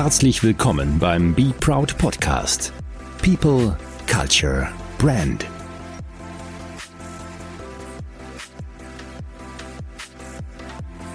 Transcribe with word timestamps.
Herzlich 0.00 0.44
willkommen 0.44 1.00
beim 1.00 1.34
Be 1.34 1.52
Proud 1.58 1.98
Podcast. 1.98 2.72
People, 3.20 3.76
Culture, 4.08 4.68
Brand. 4.96 5.44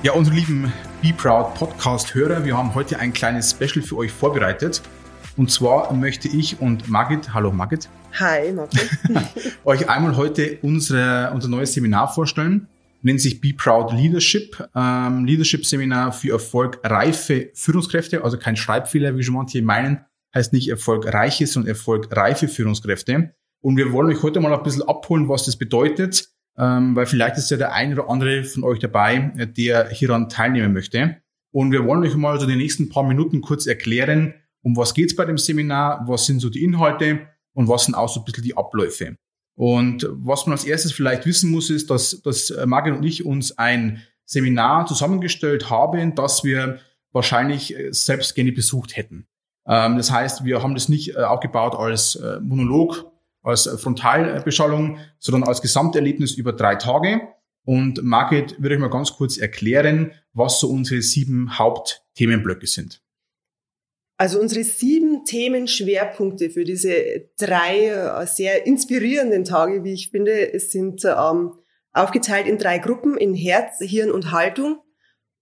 Ja, 0.04 0.12
unsere 0.12 0.36
lieben 0.36 0.74
Be 1.02 1.14
Proud 1.14 1.56
Podcast-Hörer, 1.56 2.44
wir 2.44 2.58
haben 2.58 2.76
heute 2.76 3.00
ein 3.00 3.14
kleines 3.14 3.52
Special 3.52 3.86
für 3.86 3.96
euch 3.96 4.12
vorbereitet. 4.12 4.82
Und 5.38 5.50
zwar 5.50 5.94
möchte 5.94 6.28
ich 6.28 6.60
und 6.60 6.90
Margit, 6.90 7.34
hallo 7.34 7.54
Margit. 7.54 7.88
Hi 8.20 8.52
Margit. 8.52 8.90
euch 9.64 9.90
einmal 9.90 10.18
heute 10.18 10.58
unsere, 10.62 11.32
unser 11.34 11.48
neues 11.48 11.72
Seminar 11.72 12.14
vorstellen 12.14 12.68
nennt 13.04 13.22
sich 13.22 13.42
Be 13.42 13.54
Proud 13.54 13.92
Leadership, 13.92 14.68
ähm, 14.76 15.26
Leadership 15.26 15.66
Seminar 15.66 16.12
für 16.12 16.32
erfolgreife 16.32 17.52
Führungskräfte, 17.54 18.24
also 18.24 18.38
kein 18.38 18.56
Schreibfehler, 18.56 19.18
wie 19.18 19.24
schon 19.24 19.36
manche 19.36 19.62
meinen, 19.62 20.06
heißt 20.34 20.54
nicht 20.54 20.70
erfolgreiche, 20.70 21.46
sondern 21.46 21.70
erfolgreife 21.70 22.48
Führungskräfte. 22.48 23.34
Und 23.62 23.78
wir 23.78 23.92
wollen 23.92 24.10
euch 24.10 24.24
heute 24.24 24.40
mal 24.40 24.54
ein 24.54 24.64
bisschen 24.64 24.82
abholen, 24.82 25.30
was 25.30 25.46
das 25.46 25.58
bedeutet, 25.58 26.30
ähm, 26.58 26.96
weil 26.96 27.06
vielleicht 27.06 27.38
ist 27.38 27.52
ja 27.52 27.58
der 27.58 27.74
ein 27.74 27.94
oder 27.94 28.10
andere 28.10 28.44
von 28.44 28.64
euch 28.64 28.80
dabei, 28.80 29.32
der 29.58 29.90
hieran 29.90 30.30
teilnehmen 30.30 30.74
möchte. 30.74 31.18
Und 31.52 31.72
wir 31.72 31.86
wollen 31.86 32.04
euch 32.04 32.16
mal 32.16 32.40
so 32.40 32.48
die 32.48 32.56
nächsten 32.56 32.90
paar 32.90 33.04
Minuten 33.04 33.42
kurz 33.42 33.68
erklären, 33.68 34.34
um 34.64 34.76
was 34.76 34.94
geht's 34.94 35.16
bei 35.16 35.26
dem 35.26 35.38
Seminar, 35.38 36.06
was 36.08 36.26
sind 36.26 36.40
so 36.40 36.50
die 36.50 36.64
Inhalte 36.64 37.28
und 37.54 37.68
was 37.68 37.86
sind 37.86 37.96
auch 37.96 38.10
so 38.10 38.22
ein 38.22 38.26
bisschen 38.26 38.44
die 38.44 38.58
Abläufe. 38.58 39.18
Und 39.56 40.08
was 40.10 40.46
man 40.46 40.54
als 40.54 40.66
erstes 40.66 40.92
vielleicht 40.92 41.26
wissen 41.26 41.52
muss, 41.52 41.70
ist, 41.70 41.90
dass, 41.90 42.22
dass 42.22 42.50
äh, 42.50 42.66
Margit 42.66 42.96
und 42.96 43.04
ich 43.04 43.26
uns 43.26 43.58
ein 43.58 44.02
Seminar 44.26 44.88
zusammengestellt 44.88 45.70
haben, 45.70 46.16
das 46.16 46.44
wir 46.44 46.80
wahrscheinlich 47.12 47.78
äh, 47.78 47.92
selbst 47.92 48.34
gerne 48.36 48.52
besucht 48.52 48.96
hätten. 48.96 49.28
Ähm, 49.68 49.98
das 49.98 50.12
heißt, 50.12 50.44
wir 50.44 50.64
haben 50.64 50.74
das 50.74 50.90
nicht 50.90 51.16
äh, 51.16 51.20
aufgebaut 51.20 51.76
als 51.76 52.20
Monolog, 52.42 53.12
als 53.44 53.68
Frontalbeschallung, 53.68 54.98
sondern 55.20 55.44
als 55.44 55.62
Gesamterlebnis 55.62 56.34
über 56.34 56.54
drei 56.54 56.76
Tage. 56.76 57.22
Und 57.66 58.04
Margit 58.04 58.62
würde 58.62 58.76
ich 58.76 58.82
mal 58.82 58.90
ganz 58.90 59.14
kurz 59.14 59.38
erklären, 59.38 60.12
was 60.34 60.60
so 60.60 60.70
unsere 60.70 61.02
sieben 61.02 61.58
Hauptthemenblöcke 61.58 62.68
sind. 62.68 63.03
Also 64.24 64.40
unsere 64.40 64.64
sieben 64.64 65.26
Themenschwerpunkte 65.26 66.50
für 66.50 66.64
diese 66.64 67.28
drei 67.38 67.88
äh, 67.88 68.26
sehr 68.26 68.66
inspirierenden 68.66 69.44
Tage, 69.44 69.84
wie 69.84 69.92
ich 69.92 70.12
finde, 70.12 70.58
sind 70.62 71.04
ähm, 71.04 71.56
aufgeteilt 71.92 72.48
in 72.48 72.58
drei 72.58 72.78
Gruppen, 72.78 73.18
in 73.18 73.34
Herz, 73.34 73.80
Hirn 73.80 74.12
und 74.12 74.32
Haltung, 74.32 74.78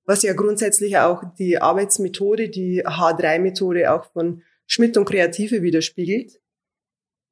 was 0.05 0.23
ja 0.23 0.33
grundsätzlich 0.33 0.97
auch 0.97 1.21
die 1.37 1.59
Arbeitsmethode, 1.61 2.49
die 2.49 2.83
H3-Methode 2.83 3.93
auch 3.93 4.11
von 4.13 4.41
Schmidt 4.65 4.97
und 4.97 5.05
Kreative 5.05 5.61
widerspiegelt. 5.61 6.41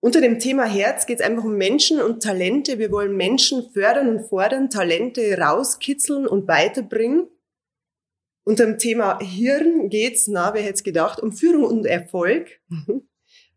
Unter 0.01 0.21
dem 0.21 0.37
Thema 0.37 0.65
Herz 0.65 1.07
geht 1.07 1.19
es 1.19 1.25
einfach 1.25 1.45
um 1.45 1.57
Menschen 1.57 1.99
und 1.99 2.21
Talente. 2.21 2.77
Wir 2.77 2.91
wollen 2.91 3.17
Menschen 3.17 3.71
fördern 3.73 4.07
und 4.07 4.27
fordern, 4.27 4.69
Talente 4.69 5.35
rauskitzeln 5.35 6.27
und 6.27 6.47
weiterbringen. 6.47 7.27
Unter 8.49 8.65
dem 8.65 8.79
Thema 8.79 9.19
Hirn 9.19 9.89
geht's, 9.89 10.27
na, 10.27 10.55
wer 10.55 10.63
hätte 10.63 10.73
es 10.73 10.83
gedacht, 10.83 11.21
um 11.21 11.31
Führung 11.31 11.65
und 11.65 11.85
Erfolg. 11.85 12.59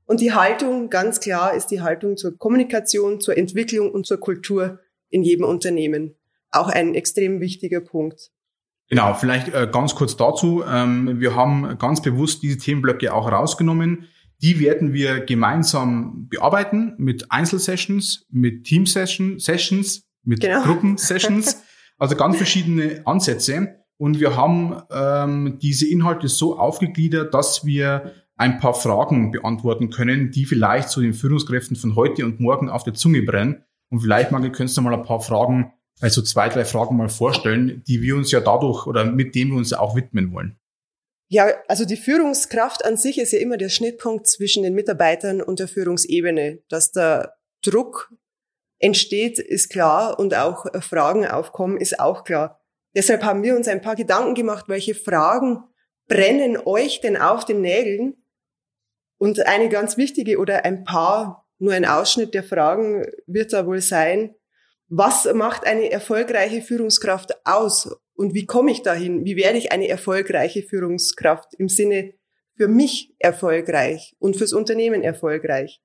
Und 0.04 0.20
die 0.20 0.34
Haltung, 0.34 0.90
ganz 0.90 1.18
klar, 1.18 1.54
ist 1.54 1.68
die 1.68 1.80
Haltung 1.80 2.18
zur 2.18 2.36
Kommunikation, 2.36 3.18
zur 3.18 3.38
Entwicklung 3.38 3.90
und 3.90 4.04
zur 4.04 4.20
Kultur 4.20 4.80
in 5.08 5.22
jedem 5.22 5.46
Unternehmen. 5.46 6.14
Auch 6.50 6.68
ein 6.68 6.94
extrem 6.94 7.40
wichtiger 7.40 7.80
Punkt. 7.80 8.32
Genau, 8.90 9.14
vielleicht 9.14 9.48
äh, 9.54 9.66
ganz 9.72 9.94
kurz 9.94 10.18
dazu. 10.18 10.62
Ähm, 10.62 11.18
wir 11.20 11.34
haben 11.34 11.78
ganz 11.78 12.02
bewusst 12.02 12.42
diese 12.42 12.58
Themenblöcke 12.58 13.14
auch 13.14 13.32
rausgenommen. 13.32 14.08
Die 14.42 14.60
werden 14.60 14.92
wir 14.92 15.20
gemeinsam 15.20 16.28
bearbeiten 16.28 16.96
mit 16.98 17.32
Einzelsessions, 17.32 18.26
mit 18.30 18.64
Team-Sessions, 18.64 20.02
mit 20.22 20.40
genau. 20.42 20.64
Gruppensessions. 20.64 21.62
Also 21.98 22.16
ganz 22.16 22.36
verschiedene 22.36 23.02
Ansätze. 23.04 23.81
Und 23.98 24.20
wir 24.20 24.36
haben 24.36 24.82
ähm, 24.90 25.58
diese 25.60 25.88
Inhalte 25.88 26.28
so 26.28 26.58
aufgegliedert, 26.58 27.34
dass 27.34 27.64
wir 27.64 28.12
ein 28.36 28.58
paar 28.58 28.74
Fragen 28.74 29.30
beantworten 29.30 29.90
können, 29.90 30.30
die 30.30 30.46
vielleicht 30.46 30.88
zu 30.88 31.00
den 31.00 31.14
Führungskräften 31.14 31.76
von 31.76 31.94
heute 31.94 32.24
und 32.24 32.40
morgen 32.40 32.68
auf 32.68 32.82
der 32.82 32.94
Zunge 32.94 33.22
brennen. 33.22 33.64
Und 33.90 34.00
vielleicht, 34.00 34.32
Magel, 34.32 34.50
könntest 34.50 34.76
du 34.76 34.82
mal 34.82 34.94
ein 34.94 35.04
paar 35.04 35.20
Fragen, 35.20 35.72
also 36.00 36.22
zwei, 36.22 36.48
drei 36.48 36.64
Fragen 36.64 36.96
mal 36.96 37.08
vorstellen, 37.08 37.82
die 37.86 38.02
wir 38.02 38.16
uns 38.16 38.32
ja 38.32 38.40
dadurch 38.40 38.86
oder 38.86 39.04
mit 39.04 39.34
dem 39.34 39.50
wir 39.50 39.56
uns 39.58 39.72
auch 39.72 39.94
widmen 39.94 40.32
wollen. 40.32 40.58
Ja, 41.28 41.48
also 41.68 41.84
die 41.84 41.96
Führungskraft 41.96 42.84
an 42.84 42.96
sich 42.96 43.18
ist 43.18 43.32
ja 43.32 43.38
immer 43.38 43.56
der 43.56 43.68
Schnittpunkt 43.68 44.26
zwischen 44.26 44.64
den 44.64 44.74
Mitarbeitern 44.74 45.40
und 45.40 45.60
der 45.60 45.68
Führungsebene. 45.68 46.62
Dass 46.68 46.92
der 46.92 47.36
Druck 47.64 48.12
entsteht, 48.80 49.38
ist 49.38 49.70
klar 49.70 50.18
und 50.18 50.34
auch 50.34 50.66
Fragen 50.82 51.26
aufkommen, 51.26 51.76
ist 51.76 52.00
auch 52.00 52.24
klar. 52.24 52.61
Deshalb 52.94 53.22
haben 53.22 53.42
wir 53.42 53.56
uns 53.56 53.68
ein 53.68 53.80
paar 53.80 53.96
Gedanken 53.96 54.34
gemacht, 54.34 54.66
welche 54.68 54.94
Fragen 54.94 55.64
brennen 56.08 56.58
euch 56.64 57.00
denn 57.00 57.16
auf 57.16 57.44
den 57.44 57.60
Nägeln? 57.60 58.16
Und 59.18 59.46
eine 59.46 59.68
ganz 59.68 59.96
wichtige 59.96 60.38
oder 60.38 60.64
ein 60.64 60.84
paar, 60.84 61.46
nur 61.58 61.72
ein 61.72 61.84
Ausschnitt 61.84 62.34
der 62.34 62.42
Fragen 62.42 63.06
wird 63.26 63.52
da 63.52 63.66
wohl 63.66 63.80
sein, 63.80 64.34
was 64.88 65.32
macht 65.32 65.64
eine 65.66 65.90
erfolgreiche 65.90 66.60
Führungskraft 66.60 67.46
aus? 67.46 67.96
Und 68.14 68.34
wie 68.34 68.44
komme 68.44 68.70
ich 68.72 68.82
dahin? 68.82 69.24
Wie 69.24 69.36
werde 69.36 69.58
ich 69.58 69.72
eine 69.72 69.88
erfolgreiche 69.88 70.62
Führungskraft 70.62 71.54
im 71.54 71.68
Sinne 71.68 72.12
für 72.56 72.68
mich 72.68 73.14
erfolgreich 73.18 74.14
und 74.18 74.36
fürs 74.36 74.52
Unternehmen 74.52 75.02
erfolgreich? 75.02 75.80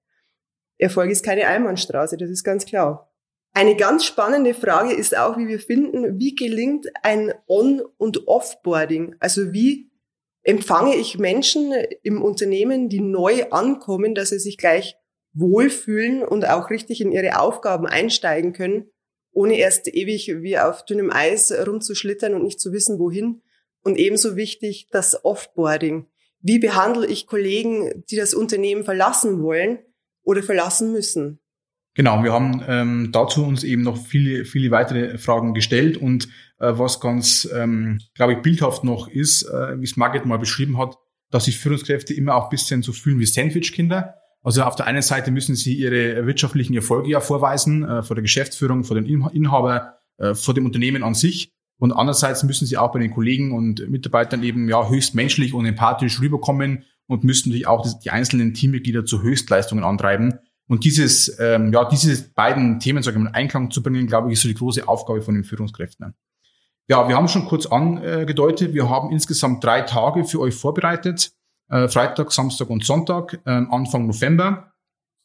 Erfolg 0.78 1.09
ist 1.09 1.23
keine 1.23 1.47
Einbahnstraße, 1.47 2.17
das 2.17 2.29
ist 2.29 2.44
ganz 2.44 2.66
klar. 2.66 3.12
Eine 3.53 3.75
ganz 3.75 4.06
spannende 4.06 4.53
Frage 4.53 4.94
ist 4.94 5.18
auch, 5.18 5.38
wie 5.38 5.47
wir 5.47 5.59
finden, 5.59 6.19
wie 6.19 6.35
gelingt 6.35 6.88
ein 7.02 7.34
On- 7.47 7.81
und 7.97 8.28
Offboarding? 8.28 9.16
Also 9.19 9.52
wie 9.52 9.90
empfange 10.44 10.96
ich 10.96 11.18
Menschen 11.18 11.74
im 12.03 12.22
Unternehmen, 12.22 12.88
die 12.88 13.02
neu 13.02 13.50
ankommen, 13.50 14.16
dass 14.16 14.30
sie 14.30 14.40
sich 14.40 14.58
gleich 14.58 14.96
wohlfühlen 15.34 16.24
und 16.24 16.47
auch 16.47 16.69
richtig 16.69 17.02
in 17.02 17.12
ihre 17.12 17.40
Aufgaben 17.40 17.85
einsteigen 17.85 18.53
können, 18.53 18.90
ohne 19.31 19.58
erst 19.58 19.88
ewig 19.88 20.34
wie 20.41 20.58
auf 20.58 20.85
dünnem 20.85 21.12
Eis 21.12 21.52
rumzuschlittern 21.52 22.34
und 22.34 22.44
nicht 22.44 22.59
zu 22.59 22.72
wissen, 22.72 22.97
wohin. 23.00 23.41
Und 23.84 23.97
ebenso 23.97 24.35
wichtig 24.35 24.88
das 24.91 25.24
Offboarding. 25.24 26.08
Wie 26.40 26.59
behandle 26.59 27.08
ich 27.08 27.28
Kollegen, 27.28 28.03
die 28.09 28.16
das 28.16 28.34
Unternehmen 28.34 28.84
verlassen 28.84 29.41
wollen 29.44 29.79
oder 30.24 30.44
verlassen 30.44 30.91
müssen? 30.91 31.40
Genau, 31.97 32.24
wir 32.24 32.31
haben 32.31 32.63
ähm, 32.68 33.09
dazu 33.12 33.44
uns 33.44 33.63
eben 33.63 33.81
noch 33.81 33.97
viele, 33.97 34.46
viele 34.46 34.69
weitere 34.69 35.18
Fragen 35.18 35.56
gestellt 35.56 35.97
und 35.97 36.25
äh, 36.59 36.74
was 36.78 37.00
ganz, 37.00 37.50
ähm, 37.52 38.00
glaube 38.13 38.34
ich, 38.34 38.44
bildhaft 38.44 38.84
noch 38.84 39.08
ist, 39.08 39.41
äh, 39.41 39.80
wie 39.80 39.84
es 39.84 39.97
Margit 39.97 40.28
mal 40.28 40.38
beschrieben 40.38 40.78
hat, 40.78 40.96
dass 41.31 41.46
sich 41.46 41.58
Führungskräfte 41.58 42.13
immer 42.13 42.35
auch 42.35 42.44
ein 42.44 42.50
bisschen 42.52 42.84
so 42.84 42.91
fühlen 42.91 43.18
wie 43.18 43.25
Sandwich-Kinder. 43.25 44.13
Also 44.44 44.62
auf 44.62 44.75
der 44.75 44.85
einen 44.85 45.02
Seite 45.02 45.31
müssen 45.31 45.56
sie 45.56 45.74
ihre 45.74 46.28
wirtschaftlichen 46.28 46.75
Erfolge 46.75 47.09
ja 47.09 47.19
vorweisen, 47.19 47.84
äh, 47.84 48.03
vor 48.03 48.16
der 48.16 48.22
Geschäftsführung, 48.22 48.84
vor 48.84 48.96
dem 48.96 49.08
Inhaber, 49.34 49.96
äh, 50.20 50.35
vor 50.35 50.53
dem 50.53 50.67
Unternehmen 50.67 51.02
an 51.02 51.16
sich. 51.16 51.52
Und 51.79 51.93
andererseits 51.93 52.43
müssen 52.43 52.67
sie 52.67 52.78
auch 52.78 52.91
bei 52.91 53.00
den 53.00 53.09
Kollegen 53.09 53.53
und 53.53 53.90
Mitarbeitern 53.90 54.43
eben 54.43 54.70
ja 54.70 54.88
höchst 54.88 55.16
menschlich 55.16 55.55
und 55.55 55.66
empathisch 55.66 56.22
rüberkommen 56.22 56.84
und 57.08 57.23
müssen 57.23 57.50
natürlich 57.50 57.66
auch 57.66 57.88
die 58.03 58.11
einzelnen 58.11 58.53
Teammitglieder 58.53 59.03
zu 59.03 59.23
Höchstleistungen 59.23 59.84
antreiben. 59.84 60.38
Und 60.67 60.84
dieses, 60.84 61.40
ähm, 61.40 61.72
ja, 61.72 61.85
diese 61.85 62.29
beiden 62.34 62.79
Themen 62.79 63.02
sag 63.02 63.14
ich 63.14 63.19
mal, 63.19 63.29
in 63.29 63.35
Einklang 63.35 63.72
zu 63.72 63.81
bringen, 63.81 64.05
glaube 64.05 64.28
ich, 64.28 64.34
ist 64.34 64.41
so 64.41 64.49
die 64.49 64.53
große 64.53 64.87
Aufgabe 64.87 65.22
von 65.22 65.34
den 65.34 65.43
Führungskräften. 65.43 66.14
Ja, 66.90 67.08
wir 67.08 67.16
haben 67.16 67.28
schon 67.28 67.46
kurz 67.46 67.66
angedeutet, 67.66 68.73
wir 68.73 68.90
haben 68.90 69.11
insgesamt 69.11 69.64
drei 69.64 69.81
Tage 69.81 70.23
für 70.23 70.40
euch 70.40 70.55
vorbereitet. 70.55 71.31
Äh, 71.69 71.87
Freitag, 71.90 72.31
Samstag 72.31 72.69
und 72.69 72.85
Sonntag, 72.85 73.40
äh, 73.46 73.49
Anfang 73.49 74.08
November. 74.08 74.72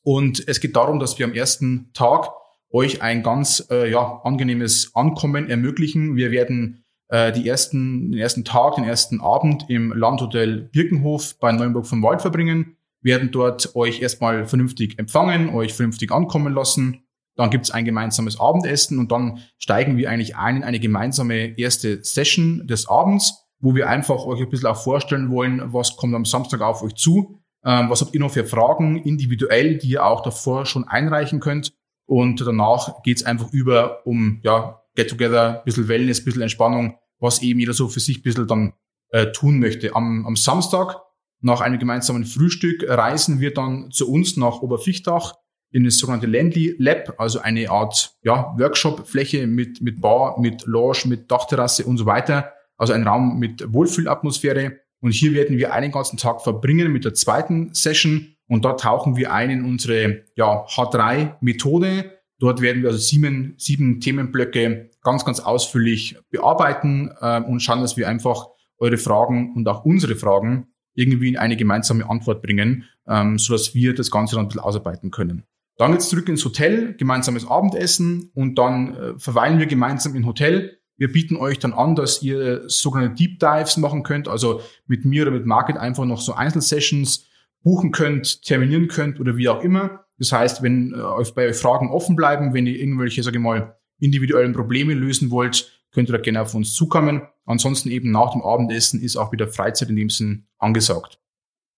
Und 0.03 0.47
es 0.49 0.61
geht 0.61 0.75
darum, 0.75 0.99
dass 0.99 1.19
wir 1.19 1.27
am 1.27 1.35
ersten 1.35 1.93
Tag 1.93 2.31
euch 2.71 3.03
ein 3.03 3.23
ganz 3.23 3.65
äh, 3.71 3.91
ja, 3.91 4.21
angenehmes 4.25 4.95
Ankommen 4.95 5.49
ermöglichen. 5.49 6.17
Wir 6.17 6.33
werden 6.33 6.85
äh, 7.09 7.31
die 7.31 7.49
ersten, 7.49 8.11
den 8.11 8.19
ersten 8.19 8.45
Tag, 8.45 8.75
den 8.75 8.85
ersten 8.85 9.21
Abend 9.21 9.67
im 9.69 9.93
Landhotel 9.93 10.63
Birkenhof 10.73 11.39
bei 11.39 11.53
Neuenburg 11.53 11.87
vom 11.87 12.03
Wald 12.03 12.23
verbringen 12.23 12.77
werden 13.03 13.31
dort 13.31 13.75
euch 13.75 14.01
erstmal 14.01 14.47
vernünftig 14.47 14.99
empfangen, 14.99 15.51
euch 15.51 15.75
vernünftig 15.75 16.13
ankommen 16.13 16.55
lassen. 16.55 17.05
Dann 17.37 17.51
gibt's 17.51 17.71
ein 17.71 17.85
gemeinsames 17.85 18.39
Abendessen 18.39 18.99
und 18.99 19.11
dann 19.11 19.41
steigen 19.59 19.97
wir 19.97 20.11
eigentlich 20.11 20.37
ein 20.37 20.59
in 20.59 20.65
eine 20.65 20.81
gemeinsame 20.81 21.59
erste 21.59 22.05
Session 22.05 22.67
des 22.67 22.89
Abends, 22.89 23.47
wo 23.59 23.75
wir 23.75 23.89
einfach 23.89 24.27
euch 24.27 24.41
ein 24.41 24.51
bisschen 24.51 24.69
auch 24.69 24.83
vorstellen 24.83 25.31
wollen, 25.31 25.73
was 25.73 25.97
kommt 25.97 26.15
am 26.15 26.25
Samstag 26.25 26.61
auf 26.61 26.83
euch 26.83 26.95
zu, 26.95 27.39
ähm, 27.65 27.89
was 27.89 28.01
habt 28.03 28.15
ihr 28.15 28.21
noch 28.21 28.33
für 28.33 28.45
Fragen 28.45 28.97
individuell, 28.99 29.79
die 29.79 29.91
ihr 29.91 30.05
auch 30.05 30.23
davor 30.23 30.67
schon 30.67 30.87
einreichen 30.87 31.41
könnt. 31.41 31.73
Und 32.07 32.41
danach 32.41 33.03
geht's 33.03 33.23
einfach 33.23 33.53
über 33.53 34.07
um 34.07 34.41
ja 34.43 34.83
Get-Together, 34.97 35.63
bisschen 35.65 35.89
Wellness, 35.89 36.25
bisschen 36.25 36.43
Entspannung, 36.43 36.99
was 37.19 37.41
eben 37.41 37.61
jeder 37.61 37.73
so 37.73 37.89
für 37.89 38.01
sich 38.01 38.23
bisschen 38.23 38.47
dann 38.47 38.75
äh, 39.11 39.33
tun 39.33 39.59
möchte. 39.59 39.95
Am, 39.95 40.27
am 40.27 40.37
Samstag 40.37 41.01
Nach 41.43 41.61
einem 41.61 41.81
gemeinsamen 41.81 42.25
Frühstück 42.25 42.85
reisen 42.89 43.41
wir 43.41 43.53
dann 43.53 43.91
zu 43.91 44.09
uns 44.09 44.37
nach 44.37 44.63
Oberfichtach 44.63 45.35
in 45.73 45.85
das 45.85 45.99
sogenannte 45.99 46.27
Landly 46.27 46.77
Lab, 46.79 47.15
also 47.19 47.41
eine 47.41 47.69
Art 47.69 48.15
ja, 48.23 48.55
Workshop-Fläche 48.57 49.47
mit, 49.49 49.81
mit 49.81 50.01
Bar, 50.01 50.39
mit 50.39 50.65
Lounge, 50.67 51.01
mit 51.07 51.31
Dachterrasse 51.31 51.85
und 51.85 51.99
so 51.99 52.07
weiter. 52.07 52.53
Also 52.77 52.93
ein 52.93 53.07
Raum 53.07 53.39
mit 53.39 53.73
Wohlfühlatmosphäre. 53.73 54.79
Und 55.01 55.13
hier 55.13 55.33
werden 55.33 55.57
wir 55.57 55.73
einen 55.73 55.91
ganzen 55.91 56.17
Tag 56.17 56.43
verbringen 56.43 56.93
mit 56.93 57.05
der 57.05 57.15
zweiten 57.15 57.75
Session. 57.75 58.37
Und 58.47 58.65
dort 58.65 58.81
tauchen 58.81 59.17
wir 59.17 59.33
ein 59.33 59.51
in 59.51 59.65
unsere 59.65 60.25
ja, 60.37 60.65
H3-Methode. 60.67 62.19
Dort 62.39 62.61
werden 62.61 62.83
wir 62.83 62.91
also 62.91 63.01
sieben, 63.01 63.55
sieben 63.57 64.01
Themenblöcke 64.01 64.91
ganz, 65.03 65.25
ganz 65.25 65.41
ausführlich 65.41 66.19
bearbeiten 66.31 67.11
äh, 67.21 67.41
und 67.41 67.61
schauen, 67.61 67.81
dass 67.81 67.97
wir 67.97 68.09
einfach 68.09 68.49
eure 68.79 68.99
Fragen 68.99 69.55
und 69.55 69.67
auch 69.69 69.85
unsere 69.85 70.17
Fragen 70.17 70.72
irgendwie 70.95 71.29
in 71.29 71.37
eine 71.37 71.57
gemeinsame 71.57 72.09
Antwort 72.09 72.43
bringen, 72.43 72.85
ähm, 73.07 73.39
so 73.39 73.55
dass 73.55 73.75
wir 73.75 73.95
das 73.95 74.11
Ganze 74.11 74.37
dann 74.37 74.45
ein 74.45 74.49
bisschen 74.49 74.63
ausarbeiten 74.63 75.11
können. 75.11 75.45
Dann 75.79 75.93
geht's 75.93 76.11
zurück 76.11 76.29
ins 76.29 76.45
Hotel, 76.45 76.95
gemeinsames 76.95 77.47
Abendessen 77.47 78.31
und 78.35 78.57
dann 78.57 78.95
äh, 78.95 79.19
verweilen 79.19 79.59
wir 79.59 79.67
gemeinsam 79.67 80.15
im 80.15 80.27
Hotel. 80.27 80.79
Wir 80.97 81.11
bieten 81.11 81.37
euch 81.37 81.59
dann 81.59 81.73
an, 81.73 81.97
dass 81.97 82.23
ihr 82.23 82.69
sogenannte 82.69 83.15
Deep 83.15 83.41
Dives 83.41 83.77
machen 83.79 84.03
könnt, 84.03 84.29
also 84.29 84.61
mit 84.87 85.05
mir 85.05 85.23
oder 85.23 85.33
mit 85.33 85.47
Market 85.47 85.77
einfach 85.79 86.05
noch 86.05 86.21
so 86.21 86.35
Einzelsessions 86.35 87.27
buchen 87.63 87.93
könnt, 87.93 88.43
terminieren 88.43 88.89
könnt 88.89 89.19
oder 89.19 89.37
wie 89.37 89.49
auch 89.49 89.63
immer. 89.63 90.05
Das 90.19 90.33
heißt, 90.33 90.63
wenn 90.63 90.93
äh, 90.93 91.01
euch 91.01 91.35
bei 91.35 91.49
euch 91.49 91.57
Fragen 91.57 91.91
offen 91.91 92.17
bleiben, 92.17 92.55
wenn 92.55 92.67
ihr 92.67 92.79
irgendwelche, 92.79 93.23
sage 93.23 93.39
ich 93.39 93.43
mal, 93.43 93.77
individuellen 93.99 94.53
Probleme 94.53 94.95
lösen 94.95 95.31
wollt, 95.31 95.82
könnt 95.93 96.09
ihr 96.09 96.17
da 96.17 96.19
gerne 96.19 96.43
auf 96.43 96.55
uns 96.55 96.73
zukommen. 96.73 97.23
Ansonsten 97.45 97.91
eben 97.91 98.11
nach 98.11 98.33
dem 98.33 98.43
Abendessen 98.43 99.01
ist 99.01 99.17
auch 99.17 99.33
wieder 99.33 99.49
Freizeit 99.49 99.91
in 99.91 99.97
dem 99.97 100.11
Sinn 100.11 100.47
angesagt. 100.59 101.21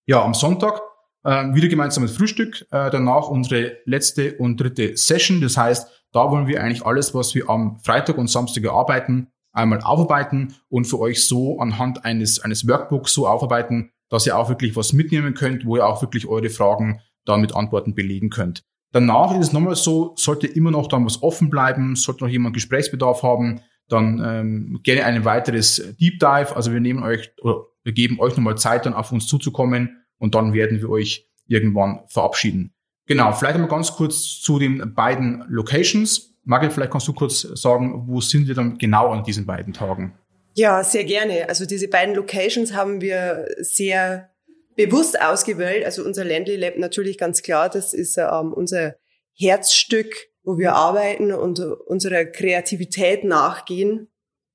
Ja, 0.06 0.22
am 0.22 0.34
Sonntag 0.34 0.80
äh, 1.24 1.54
wieder 1.54 1.68
gemeinsames 1.68 2.16
Frühstück, 2.16 2.62
äh, 2.70 2.90
danach 2.90 3.28
unsere 3.28 3.78
letzte 3.86 4.36
und 4.36 4.60
dritte 4.60 4.96
Session. 4.96 5.40
Das 5.40 5.56
heißt, 5.56 5.88
da 6.12 6.30
wollen 6.30 6.46
wir 6.46 6.62
eigentlich 6.62 6.84
alles, 6.84 7.14
was 7.14 7.34
wir 7.34 7.48
am 7.48 7.78
Freitag 7.80 8.18
und 8.18 8.28
Samstag 8.28 8.66
arbeiten, 8.66 9.28
einmal 9.52 9.80
aufarbeiten 9.80 10.54
und 10.68 10.84
für 10.84 11.00
euch 11.00 11.26
so 11.26 11.58
anhand 11.58 12.04
eines, 12.04 12.40
eines 12.40 12.68
Workbooks 12.68 13.14
so 13.14 13.26
aufarbeiten, 13.26 13.90
dass 14.10 14.26
ihr 14.26 14.36
auch 14.36 14.48
wirklich 14.48 14.76
was 14.76 14.92
mitnehmen 14.92 15.34
könnt, 15.34 15.64
wo 15.64 15.76
ihr 15.76 15.86
auch 15.86 16.02
wirklich 16.02 16.26
eure 16.26 16.50
Fragen 16.50 17.00
dann 17.24 17.40
mit 17.40 17.54
Antworten 17.54 17.94
belegen 17.94 18.30
könnt. 18.30 18.62
Danach 18.92 19.32
ist 19.32 19.48
es 19.48 19.52
nochmal 19.52 19.74
so, 19.74 20.12
sollte 20.16 20.46
immer 20.46 20.70
noch 20.70 20.86
dann 20.86 21.04
was 21.04 21.22
offen 21.22 21.50
bleiben, 21.50 21.96
sollte 21.96 22.22
noch 22.22 22.30
jemand 22.30 22.54
Gesprächsbedarf 22.54 23.22
haben, 23.24 23.60
dann 23.88 24.22
ähm, 24.24 24.80
gerne 24.82 25.04
ein 25.04 25.24
weiteres 25.24 25.76
Deep 26.00 26.18
Dive. 26.18 26.56
Also 26.56 26.72
wir 26.72 26.80
nehmen 26.80 27.02
euch 27.02 27.32
oder 27.42 27.66
wir 27.82 27.92
geben 27.92 28.18
euch 28.18 28.36
nochmal 28.36 28.56
Zeit, 28.56 28.86
dann 28.86 28.94
auf 28.94 29.12
uns 29.12 29.26
zuzukommen 29.26 30.04
und 30.18 30.34
dann 30.34 30.54
werden 30.54 30.80
wir 30.80 30.88
euch 30.88 31.28
irgendwann 31.46 32.00
verabschieden. 32.08 32.72
Genau, 33.06 33.32
vielleicht 33.32 33.56
einmal 33.56 33.68
ganz 33.68 33.92
kurz 33.92 34.40
zu 34.40 34.58
den 34.58 34.94
beiden 34.94 35.44
Locations. 35.48 36.34
Margit, 36.44 36.72
vielleicht 36.72 36.90
kannst 36.90 37.08
du 37.08 37.12
kurz 37.12 37.42
sagen, 37.42 38.04
wo 38.06 38.20
sind 38.20 38.48
wir 38.48 38.54
dann 38.54 38.78
genau 38.78 39.10
an 39.10 39.24
diesen 39.24 39.44
beiden 39.44 39.74
Tagen? 39.74 40.14
Ja, 40.54 40.82
sehr 40.84 41.04
gerne. 41.04 41.48
Also 41.48 41.66
diese 41.66 41.88
beiden 41.88 42.14
Locations 42.14 42.72
haben 42.72 43.00
wir 43.00 43.46
sehr 43.58 44.30
bewusst 44.76 45.20
ausgewählt. 45.20 45.84
Also 45.84 46.04
unser 46.04 46.24
Landly 46.24 46.56
Lab 46.56 46.78
natürlich 46.78 47.18
ganz 47.18 47.42
klar, 47.42 47.68
das 47.68 47.92
ist 47.92 48.16
ähm, 48.18 48.52
unser 48.52 48.94
Herzstück, 49.36 50.14
wo 50.44 50.58
wir 50.58 50.74
arbeiten 50.74 51.32
und 51.32 51.58
unserer 51.58 52.24
Kreativität 52.24 53.24
nachgehen. 53.24 54.08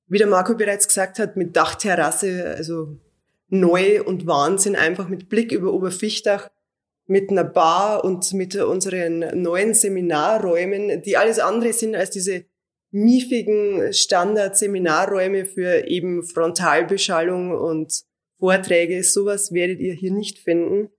Wie 0.07 0.17
der 0.17 0.27
Marco 0.27 0.55
bereits 0.55 0.87
gesagt 0.87 1.19
hat, 1.19 1.35
mit 1.35 1.55
Dachterrasse, 1.55 2.55
also 2.55 2.97
neu 3.49 4.03
und 4.03 4.27
Wahnsinn, 4.27 4.75
einfach 4.75 5.09
mit 5.09 5.29
Blick 5.29 5.51
über 5.51 5.73
Oberfichtach, 5.73 6.49
mit 7.07 7.31
einer 7.31 7.43
Bar 7.43 8.03
und 8.03 8.31
mit 8.33 8.55
unseren 8.55 9.41
neuen 9.41 9.73
Seminarräumen, 9.73 11.01
die 11.01 11.17
alles 11.17 11.39
andere 11.39 11.73
sind 11.73 11.95
als 11.95 12.11
diese 12.11 12.45
miefigen 12.91 13.91
Standard-Seminarräume 13.91 15.45
für 15.45 15.87
eben 15.87 16.23
Frontalbeschallung 16.23 17.51
und 17.51 18.03
Vorträge. 18.37 19.03
Sowas 19.03 19.51
werdet 19.51 19.79
ihr 19.79 19.93
hier 19.93 20.11
nicht 20.11 20.39
finden. 20.39 20.89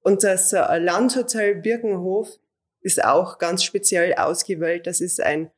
Und 0.00 0.22
das 0.22 0.52
Landhotel 0.52 1.56
Birkenhof 1.56 2.38
ist 2.86 3.04
auch 3.04 3.38
ganz 3.38 3.64
speziell 3.64 4.14
ausgewählt. 4.14 4.86
Das 4.86 5.00
ist 5.00 5.20
ein 5.20 5.50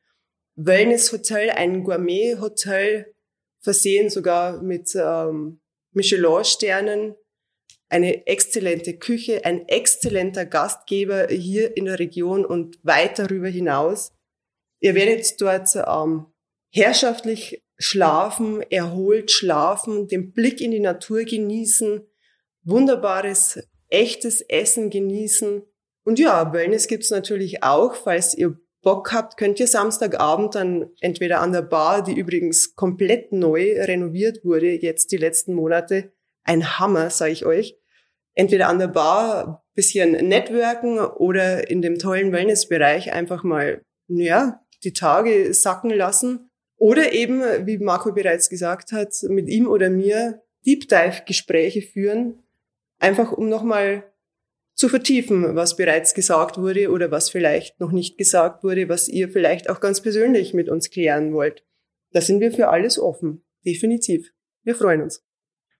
Wellness-Hotel, 0.55 1.51
ein 1.51 1.83
Gourmet-Hotel, 1.83 3.13
versehen 3.61 4.09
sogar 4.09 4.61
mit 4.61 4.93
ähm, 4.95 5.61
Michelin-Sternen, 5.91 7.15
eine 7.87 8.27
exzellente 8.27 8.97
Küche, 8.97 9.45
ein 9.45 9.67
exzellenter 9.67 10.45
Gastgeber 10.45 11.27
hier 11.27 11.77
in 11.77 11.85
der 11.85 11.99
Region 11.99 12.45
und 12.45 12.79
weit 12.83 13.19
darüber 13.19 13.47
hinaus. 13.47 14.11
Ihr 14.79 14.95
werdet 14.95 15.39
dort 15.39 15.75
ähm, 15.75 16.25
herrschaftlich 16.71 17.63
schlafen, 17.77 18.61
erholt 18.63 19.31
schlafen, 19.31 20.07
den 20.07 20.33
Blick 20.33 20.61
in 20.61 20.71
die 20.71 20.79
Natur 20.79 21.23
genießen, 21.23 22.01
wunderbares, 22.63 23.59
echtes 23.87 24.41
Essen 24.41 24.89
genießen. 24.89 25.63
Und 26.09 26.17
ja, 26.17 26.53
Wellness 26.53 26.87
gibt's 26.87 27.11
natürlich 27.11 27.61
auch. 27.61 27.93
Falls 27.93 28.33
ihr 28.33 28.57
Bock 28.81 29.13
habt, 29.13 29.37
könnt 29.37 29.59
ihr 29.59 29.67
Samstagabend 29.67 30.55
dann 30.55 30.89
entweder 31.01 31.39
an 31.39 31.51
der 31.53 31.61
Bar, 31.61 32.03
die 32.03 32.17
übrigens 32.17 32.73
komplett 32.73 33.31
neu 33.31 33.79
renoviert 33.79 34.43
wurde, 34.43 34.71
jetzt 34.71 35.11
die 35.11 35.17
letzten 35.17 35.53
Monate, 35.53 36.11
ein 36.43 36.79
Hammer, 36.79 37.11
sage 37.11 37.33
ich 37.33 37.45
euch, 37.45 37.77
entweder 38.33 38.69
an 38.69 38.79
der 38.79 38.87
Bar 38.87 39.63
bisschen 39.75 40.13
networken 40.27 40.97
oder 40.97 41.69
in 41.69 41.83
dem 41.83 41.99
tollen 41.99 42.31
Wellnessbereich 42.31 43.13
einfach 43.13 43.43
mal, 43.43 43.83
ja, 44.07 44.61
die 44.83 44.93
Tage 44.93 45.53
sacken 45.53 45.91
lassen. 45.91 46.49
Oder 46.75 47.13
eben, 47.13 47.67
wie 47.67 47.77
Marco 47.77 48.13
bereits 48.13 48.49
gesagt 48.49 48.93
hat, 48.93 49.13
mit 49.27 49.47
ihm 49.47 49.67
oder 49.67 49.91
mir 49.91 50.41
Deep 50.65 50.89
Dive 50.89 51.21
Gespräche 51.27 51.83
führen, 51.83 52.41
einfach 52.97 53.31
um 53.31 53.47
nochmal 53.47 54.08
zu 54.79 54.87
vertiefen, 54.87 55.57
was 55.57 55.75
bereits 55.75 56.13
gesagt 56.13 56.57
wurde 56.57 56.89
oder 56.89 57.11
was 57.11 57.29
vielleicht 57.29 57.81
noch 57.81 57.91
nicht 57.91 58.17
gesagt 58.17 58.63
wurde, 58.63 58.87
was 58.87 59.09
ihr 59.09 59.27
vielleicht 59.27 59.69
auch 59.69 59.81
ganz 59.81 60.01
persönlich 60.01 60.53
mit 60.53 60.69
uns 60.69 60.89
klären 60.89 61.33
wollt. 61.33 61.65
Da 62.13 62.21
sind 62.21 62.39
wir 62.39 62.53
für 62.53 62.69
alles 62.69 62.97
offen. 62.97 63.43
Definitiv. 63.65 64.31
Wir 64.63 64.75
freuen 64.75 65.01
uns. 65.01 65.21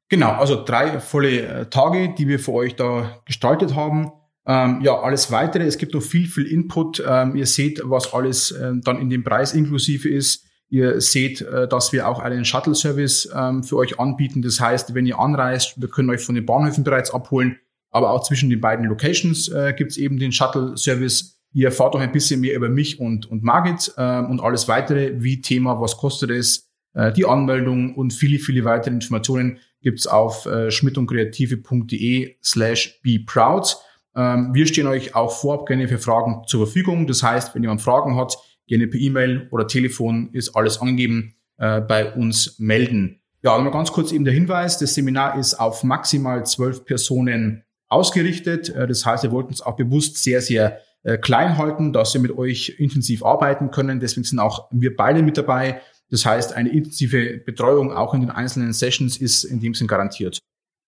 Genau, 0.10 0.32
also 0.32 0.66
drei 0.66 1.00
volle 1.00 1.42
äh, 1.42 1.66
Tage, 1.68 2.14
die 2.14 2.28
wir 2.28 2.40
für 2.40 2.52
euch 2.52 2.76
da 2.76 3.22
gestaltet 3.26 3.74
haben. 3.74 4.12
Ähm, 4.46 4.82
ja, 4.82 5.00
alles 5.00 5.32
weitere. 5.32 5.64
Es 5.64 5.78
gibt 5.78 5.94
noch 5.94 6.04
viel, 6.04 6.28
viel 6.28 6.46
Input. 6.46 7.02
Ähm, 7.08 7.38
ihr 7.38 7.46
seht, 7.46 7.82
was 7.86 8.14
alles 8.14 8.52
äh, 8.52 8.74
dann 8.84 9.00
in 9.00 9.10
dem 9.10 9.24
Preis 9.24 9.54
inklusive 9.54 10.10
ist. 10.10 10.46
Ihr 10.68 11.00
seht, 11.00 11.40
äh, 11.40 11.70
dass 11.70 11.94
wir 11.94 12.06
auch 12.06 12.20
einen 12.20 12.44
Shuttle-Service 12.44 13.30
ähm, 13.34 13.64
für 13.64 13.78
euch 13.78 13.98
anbieten. 13.98 14.42
Das 14.42 14.60
heißt, 14.60 14.94
wenn 14.94 15.06
ihr 15.06 15.20
anreist, 15.20 15.80
wir 15.80 15.88
können 15.88 16.10
euch 16.10 16.22
von 16.22 16.36
den 16.36 16.46
Bahnhöfen 16.46 16.84
bereits 16.84 17.12
abholen, 17.12 17.60
aber 17.92 18.12
auch 18.12 18.24
zwischen 18.24 18.50
den 18.50 18.62
beiden 18.62 18.86
Locations 18.86 19.48
äh, 19.50 19.74
gibt 19.76 19.92
es 19.92 19.98
eben 19.98 20.20
den 20.20 20.32
Shuttle-Service. 20.32 21.40
Ihr 21.54 21.68
erfahrt 21.68 21.96
auch 21.96 22.00
ein 22.00 22.12
bisschen 22.12 22.42
mehr 22.42 22.56
über 22.56 22.70
mich 22.70 23.00
und, 23.00 23.26
und 23.26 23.44
Margit 23.44 23.92
äh, 23.98 24.20
und 24.20 24.42
alles 24.42 24.68
weitere, 24.68 25.22
wie 25.22 25.42
Thema, 25.42 25.82
was 25.82 25.98
kostet 25.98 26.30
es, 26.30 26.70
äh, 26.94 27.12
die 27.12 27.26
Anmeldung 27.26 27.96
und 27.96 28.14
viele, 28.14 28.40
viele 28.40 28.64
weitere 28.66 28.94
Informationen 28.94 29.60
gibt's 29.82 30.08
auf 30.08 30.46
äh, 30.46 30.70
schmidtundkreative.de 30.70 32.36
slash 32.44 33.00
be 33.02 33.20
proud. 33.26 33.78
Ähm, 34.16 34.54
wir 34.54 34.68
stehen 34.68 34.88
euch 34.88 35.16
auch 35.16 35.32
vorab 35.32 35.66
gerne 35.66 35.88
für 35.88 35.98
Fragen 35.98 36.44
zur 36.48 36.66
Verfügung. 36.66 37.08
Das 37.08 37.24
heißt, 37.24 37.56
wenn 37.56 37.64
jemand 37.64 37.82
Fragen 37.82 38.16
hat, 38.16 38.38
gerne 38.68 38.88
per 38.88 39.00
E-Mail 39.00 39.48
oder 39.52 39.68
Telefon 39.68 40.30
ist 40.34 40.56
alles 40.56 40.82
angegeben, 40.82 41.36
äh, 41.58 41.82
bei 41.82 42.14
uns 42.14 42.60
melden. 42.60 43.22
Ja, 43.42 43.56
nochmal 43.56 43.72
ganz 43.72 43.92
kurz 43.92 44.12
eben 44.12 44.26
der 44.26 44.34
Hinweis, 44.34 44.78
das 44.78 44.96
Seminar 44.96 45.40
ist 45.40 45.54
auf 45.54 45.84
maximal 45.84 46.46
zwölf 46.46 46.84
Personen 46.84 47.64
ausgerichtet. 47.90 48.70
Äh, 48.70 48.88
das 48.88 49.06
heißt, 49.06 49.24
wir 49.24 49.32
wollten 49.32 49.54
es 49.54 49.62
auch 49.62 49.76
bewusst 49.76 50.18
sehr, 50.24 50.42
sehr 50.42 50.80
äh, 51.04 51.18
klein 51.18 51.58
halten, 51.58 51.94
dass 51.94 52.14
wir 52.14 52.22
mit 52.22 52.38
euch 52.38 52.76
intensiv 52.78 53.24
arbeiten 53.24 53.72
können. 53.72 54.00
Deswegen 54.00 54.24
sind 54.24 54.40
auch 54.40 54.68
wir 54.72 54.96
beide 54.96 55.22
mit 55.24 55.38
dabei. 55.38 55.82
Das 56.10 56.26
heißt, 56.26 56.54
eine 56.54 56.70
intensive 56.70 57.38
Betreuung 57.46 57.94
auch 57.94 58.14
in 58.14 58.22
den 58.22 58.32
einzelnen 58.32 58.74
Sessions 58.74 59.18
ist 59.18 59.44
in 59.44 59.60
dem 59.60 59.74
Sinn 59.74 59.88
garantiert. 59.88 60.40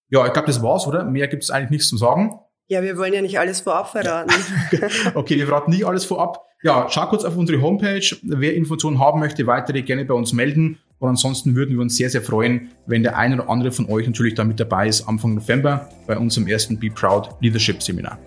Ja, 0.10 0.26
ich 0.26 0.34
glaube, 0.34 0.48
das 0.48 0.62
war's, 0.62 0.88
oder? 0.88 1.06
Mehr 1.06 1.28
gibt 1.28 1.44
es 1.44 1.52
eigentlich 1.52 1.70
nichts 1.70 1.88
zu 1.88 1.98
sagen. 1.98 2.40
Ja, 2.68 2.82
wir 2.82 2.98
wollen 2.98 3.14
ja 3.14 3.22
nicht 3.22 3.40
alles 3.40 3.62
vorab 3.62 3.90
verraten. 3.90 4.34
okay, 5.14 5.38
wir 5.38 5.46
verraten 5.46 5.72
nicht 5.72 5.86
alles 5.86 6.06
vorab. 6.06 6.46
Ja, 6.64 6.88
schau 6.90 7.08
kurz 7.08 7.24
auf 7.24 7.38
unsere 7.38 7.62
Homepage. 7.62 8.16
Wer 8.22 8.56
Informationen 8.56 9.00
haben 9.00 9.20
möchte, 9.20 9.48
weitere 9.48 9.82
gerne 9.82 10.06
bei 10.06 10.14
uns 10.14 10.34
melden. 10.34 10.80
Und 11.02 11.10
ansonsten 11.10 11.56
würden 11.56 11.76
wir 11.76 11.82
uns 11.82 11.98
sehr, 11.98 12.10
sehr 12.12 12.22
freuen, 12.22 12.70
wenn 12.86 13.02
der 13.02 13.18
eine 13.18 13.34
oder 13.36 13.50
andere 13.50 13.72
von 13.72 13.90
euch 13.90 14.06
natürlich 14.06 14.36
da 14.36 14.44
mit 14.44 14.60
dabei 14.60 14.88
ist 14.88 15.08
Anfang 15.08 15.34
November 15.34 15.90
bei 16.06 16.16
unserem 16.16 16.46
ersten 16.48 16.80
Be 16.80 16.92
Proud 16.92 17.30
Leadership 17.42 17.82
Seminar. 17.82 18.20